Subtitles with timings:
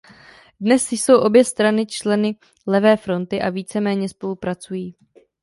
[0.59, 2.35] Dnes jsou obě strany členy
[2.67, 4.95] Levé fronty a víceméně spolupracují.